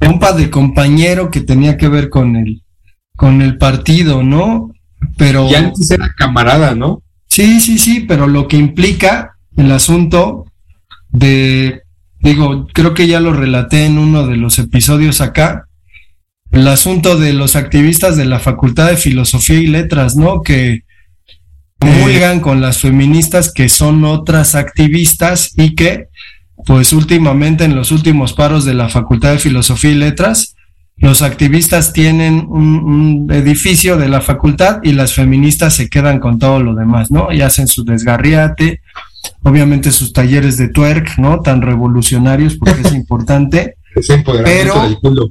[0.00, 2.62] compa de compañero que tenía que ver con el,
[3.16, 4.72] con el partido, ¿no?
[5.16, 5.48] Pero.
[5.48, 7.02] Y antes era camarada, ¿no?
[7.26, 10.46] Sí, sí, sí, pero lo que implica el asunto
[11.08, 11.82] de,
[12.20, 15.65] digo, creo que ya lo relaté en uno de los episodios acá,
[16.52, 20.42] el asunto de los activistas de la Facultad de Filosofía y Letras, ¿no?
[20.42, 20.84] Que
[21.78, 26.06] comulgan con las feministas que son otras activistas y que,
[26.64, 30.54] pues últimamente en los últimos paros de la Facultad de Filosofía y Letras,
[30.98, 32.76] los activistas tienen un,
[33.28, 37.30] un, edificio de la facultad y las feministas se quedan con todo lo demás, ¿no?
[37.30, 38.80] Y hacen su desgarriate,
[39.42, 41.40] obviamente sus talleres de twerk, ¿no?
[41.40, 43.76] Tan revolucionarios porque es importante.
[43.94, 45.30] Es empoderamiento Pero- del culo.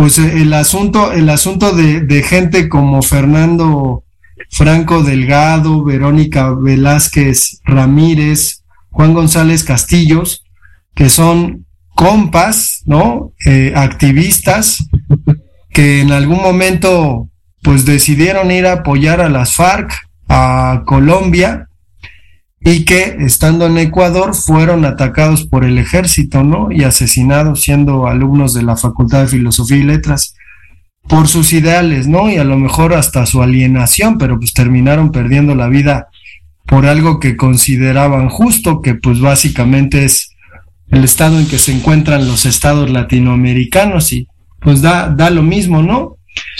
[0.00, 4.04] Pues eh, el asunto, el asunto de, gente como Fernando
[4.48, 10.42] Franco Delgado, Verónica Velázquez Ramírez, Juan González Castillos,
[10.94, 13.34] que son compas, ¿no?
[13.44, 14.88] Eh, activistas
[15.68, 17.28] que en algún momento
[17.62, 19.92] pues decidieron ir a apoyar a las FARC
[20.30, 21.68] a Colombia
[22.62, 26.70] y que estando en Ecuador fueron atacados por el ejército, ¿no?
[26.70, 30.34] Y asesinados siendo alumnos de la Facultad de Filosofía y Letras
[31.08, 32.30] por sus ideales, ¿no?
[32.30, 36.08] Y a lo mejor hasta su alienación, pero pues terminaron perdiendo la vida
[36.66, 40.30] por algo que consideraban justo, que pues básicamente es
[40.90, 44.28] el estado en que se encuentran los estados latinoamericanos y
[44.60, 46.16] pues da, da lo mismo, ¿no?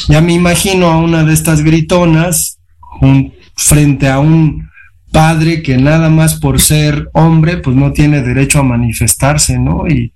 [0.09, 2.59] Ya me imagino a una de estas gritonas
[3.01, 4.70] jun- frente a un
[5.13, 9.87] padre que nada más por ser hombre pues no tiene derecho a manifestarse, ¿no?
[9.89, 10.13] Y,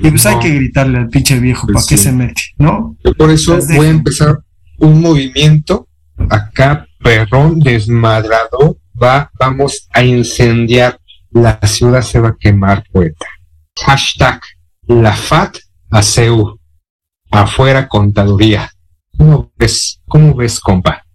[0.00, 2.04] y pues hay que gritarle al pinche viejo, ¿para Pues qué sí.
[2.04, 2.96] se mete, no?
[3.04, 4.38] Yo por eso Las voy a empezar
[4.78, 5.88] un movimiento
[6.28, 8.78] acá, perrón, desmadrado.
[9.02, 10.98] Va, vamos a incendiar.
[11.30, 13.26] La ciudad se va a quemar, poeta.
[13.84, 14.40] Hashtag
[14.86, 15.58] la FAT
[15.90, 16.58] a CEU.
[17.30, 18.70] Afuera contaduría.
[19.18, 20.00] ¿Cómo ves?
[20.06, 21.05] ¿Cómo ves, compa?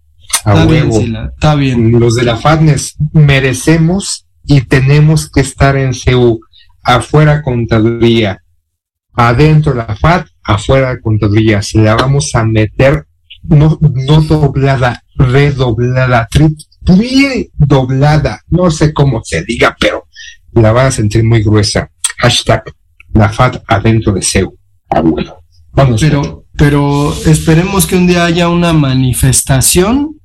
[0.44, 1.00] A Está bien, huevo.
[1.00, 2.00] Sila, está bien.
[2.00, 6.40] Los de la FATNES merecemos y tenemos que estar en CEU.
[6.82, 8.42] Afuera contaduría.
[9.14, 11.62] Adentro la FAT, afuera contaduría.
[11.62, 13.06] Se la vamos a meter
[13.42, 18.40] no, no doblada, redoblada, triple doblada.
[18.48, 20.08] No sé cómo se diga, pero
[20.52, 21.90] la van a sentir muy gruesa.
[22.18, 22.64] Hashtag
[23.14, 24.56] la FAT adentro de CEU.
[24.88, 25.42] A huevo.
[25.72, 26.00] Vamos.
[26.00, 30.20] Pero, pero esperemos que un día haya una manifestación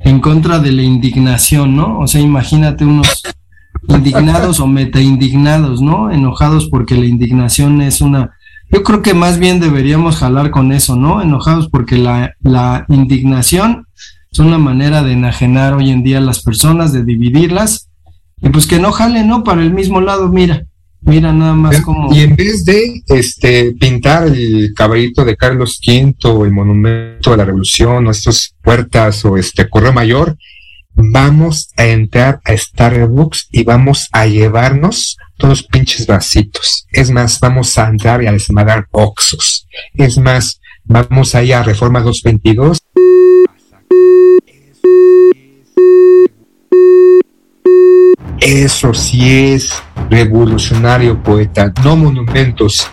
[0.00, 1.98] en contra de la indignación, ¿no?
[1.98, 3.22] O sea, imagínate unos
[3.88, 6.10] indignados o meta indignados, ¿no?
[6.10, 8.34] Enojados porque la indignación es una...
[8.70, 11.22] Yo creo que más bien deberíamos jalar con eso, ¿no?
[11.22, 13.86] Enojados porque la, la indignación
[14.30, 17.88] es una manera de enajenar hoy en día a las personas, de dividirlas,
[18.40, 19.42] y pues que no jalen, ¿no?
[19.42, 20.64] Para el mismo lado, mira,
[21.08, 22.14] mira nada más como...
[22.14, 27.44] Y en vez de este pintar el caballito de Carlos V el monumento de la
[27.44, 30.36] revolución o estas puertas o este correo mayor,
[30.94, 36.86] vamos a entrar a Starbucks y vamos a llevarnos todos los pinches vasitos.
[36.90, 39.66] Es más, vamos a entrar y a desmadrar oxos.
[39.94, 42.78] Es más, vamos a ir a Reforma 222.
[48.40, 51.72] Eso sí es revolucionario, poeta.
[51.84, 52.88] No monumentos,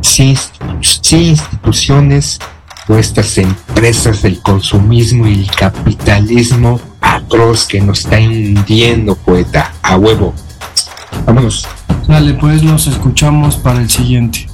[0.00, 0.36] sí,
[0.80, 2.38] sí instituciones
[2.88, 9.72] estas empresas del consumismo y el capitalismo atroz que nos está hundiendo, poeta.
[9.82, 10.34] A huevo.
[11.26, 11.66] Vámonos.
[12.08, 14.51] Dale, pues nos escuchamos para el siguiente.